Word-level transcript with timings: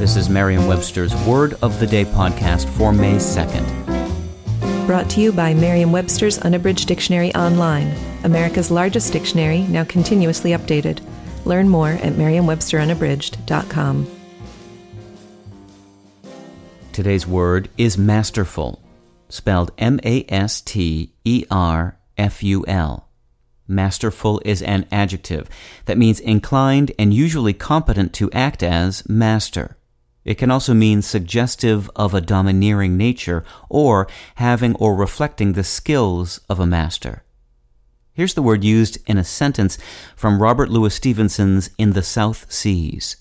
This 0.00 0.16
is 0.16 0.30
Merriam 0.30 0.66
Webster's 0.66 1.14
Word 1.26 1.58
of 1.60 1.78
the 1.78 1.86
Day 1.86 2.06
podcast 2.06 2.66
for 2.70 2.90
May 2.90 3.16
2nd. 3.16 4.86
Brought 4.86 5.10
to 5.10 5.20
you 5.20 5.30
by 5.30 5.52
Merriam 5.52 5.92
Webster's 5.92 6.38
Unabridged 6.38 6.88
Dictionary 6.88 7.34
Online, 7.34 7.94
America's 8.24 8.70
largest 8.70 9.12
dictionary, 9.12 9.64
now 9.64 9.84
continuously 9.84 10.52
updated. 10.52 11.00
Learn 11.44 11.68
more 11.68 11.90
at 11.90 12.16
merriam-websterunabridged.com. 12.16 14.10
Today's 16.94 17.26
word 17.26 17.68
is 17.76 17.98
masterful, 17.98 18.82
spelled 19.28 19.70
M 19.76 20.00
A 20.02 20.24
S 20.30 20.62
T 20.62 21.12
E 21.26 21.44
R 21.50 21.98
F 22.16 22.42
U 22.42 22.64
L. 22.66 23.06
Masterful 23.68 24.40
is 24.46 24.62
an 24.62 24.86
adjective 24.90 25.46
that 25.84 25.98
means 25.98 26.20
inclined 26.20 26.90
and 26.98 27.12
usually 27.12 27.52
competent 27.52 28.14
to 28.14 28.30
act 28.32 28.62
as 28.62 29.06
master. 29.06 29.76
It 30.24 30.34
can 30.34 30.50
also 30.50 30.74
mean 30.74 31.02
suggestive 31.02 31.90
of 31.96 32.12
a 32.12 32.20
domineering 32.20 32.96
nature 32.96 33.44
or 33.68 34.06
having 34.34 34.74
or 34.76 34.94
reflecting 34.94 35.52
the 35.52 35.64
skills 35.64 36.40
of 36.48 36.60
a 36.60 36.66
master. 36.66 37.24
Here's 38.12 38.34
the 38.34 38.42
word 38.42 38.62
used 38.64 38.98
in 39.06 39.16
a 39.16 39.24
sentence 39.24 39.78
from 40.14 40.42
Robert 40.42 40.68
Louis 40.68 40.94
Stevenson's 40.94 41.70
In 41.78 41.92
the 41.92 42.02
South 42.02 42.52
Seas. 42.52 43.16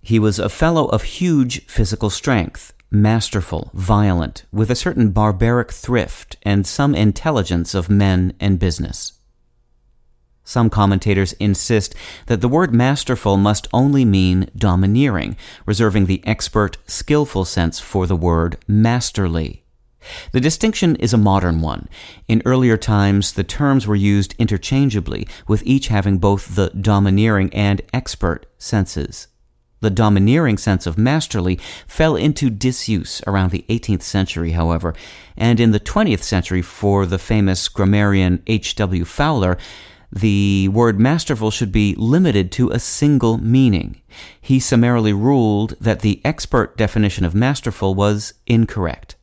He 0.00 0.18
was 0.18 0.38
a 0.38 0.48
fellow 0.48 0.86
of 0.86 1.02
huge 1.02 1.66
physical 1.66 2.10
strength, 2.10 2.72
masterful, 2.90 3.70
violent, 3.74 4.44
with 4.52 4.70
a 4.70 4.76
certain 4.76 5.10
barbaric 5.10 5.72
thrift 5.72 6.36
and 6.42 6.66
some 6.66 6.94
intelligence 6.94 7.74
of 7.74 7.90
men 7.90 8.34
and 8.38 8.58
business. 8.58 9.14
Some 10.44 10.70
commentators 10.70 11.34
insist 11.34 11.94
that 12.26 12.40
the 12.40 12.48
word 12.48 12.74
masterful 12.74 13.36
must 13.36 13.68
only 13.72 14.04
mean 14.04 14.50
domineering, 14.56 15.36
reserving 15.66 16.06
the 16.06 16.22
expert, 16.26 16.78
skillful 16.86 17.44
sense 17.44 17.78
for 17.78 18.06
the 18.06 18.16
word 18.16 18.58
masterly. 18.66 19.62
The 20.32 20.40
distinction 20.40 20.96
is 20.96 21.12
a 21.12 21.18
modern 21.18 21.60
one. 21.60 21.88
In 22.26 22.42
earlier 22.44 22.76
times, 22.76 23.32
the 23.32 23.44
terms 23.44 23.86
were 23.86 23.94
used 23.94 24.34
interchangeably, 24.38 25.28
with 25.46 25.62
each 25.64 25.88
having 25.88 26.18
both 26.18 26.56
the 26.56 26.70
domineering 26.70 27.54
and 27.54 27.80
expert 27.92 28.46
senses. 28.58 29.28
The 29.80 29.90
domineering 29.90 30.58
sense 30.58 30.86
of 30.86 30.96
masterly 30.96 31.58
fell 31.86 32.14
into 32.14 32.50
disuse 32.50 33.20
around 33.26 33.50
the 33.50 33.64
18th 33.68 34.02
century, 34.02 34.52
however, 34.52 34.94
and 35.36 35.58
in 35.58 35.72
the 35.72 35.80
20th 35.80 36.22
century, 36.22 36.62
for 36.62 37.04
the 37.04 37.18
famous 37.18 37.68
grammarian 37.68 38.42
H.W. 38.46 39.04
Fowler, 39.04 39.58
the 40.12 40.68
word 40.68 41.00
masterful 41.00 41.50
should 41.50 41.72
be 41.72 41.94
limited 41.96 42.52
to 42.52 42.70
a 42.70 42.78
single 42.78 43.38
meaning. 43.38 44.00
He 44.40 44.60
summarily 44.60 45.12
ruled 45.12 45.74
that 45.80 46.00
the 46.00 46.20
expert 46.24 46.76
definition 46.76 47.24
of 47.24 47.34
masterful 47.34 47.94
was 47.94 48.34
incorrect. 48.46 49.16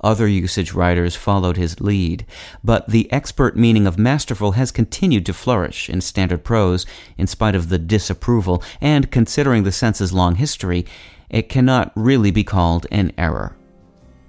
Other 0.00 0.26
usage 0.26 0.72
writers 0.72 1.16
followed 1.16 1.56
his 1.56 1.80
lead, 1.80 2.26
but 2.62 2.88
the 2.88 3.10
expert 3.12 3.56
meaning 3.56 3.86
of 3.86 3.98
masterful 3.98 4.52
has 4.52 4.70
continued 4.70 5.26
to 5.26 5.32
flourish 5.32 5.88
in 5.88 6.00
standard 6.00 6.44
prose 6.44 6.86
in 7.16 7.26
spite 7.26 7.54
of 7.54 7.68
the 7.68 7.78
disapproval, 7.78 8.62
and 8.80 9.10
considering 9.10 9.62
the 9.62 9.72
sense's 9.72 10.12
long 10.12 10.36
history, 10.36 10.84
it 11.30 11.48
cannot 11.48 11.92
really 11.94 12.30
be 12.30 12.44
called 12.44 12.86
an 12.90 13.12
error. 13.18 13.56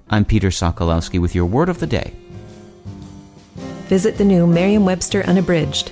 I'm 0.10 0.26
Peter 0.26 0.50
Sokolowski 0.50 1.20
with 1.20 1.36
your 1.36 1.46
word 1.46 1.70
of 1.70 1.80
the 1.80 1.88
day. 1.88 2.14
Visit 3.88 4.18
the 4.18 4.26
new 4.26 4.48
Merriam 4.48 4.84
Webster 4.84 5.22
Unabridged, 5.24 5.92